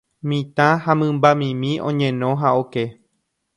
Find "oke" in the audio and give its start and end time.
2.61-2.83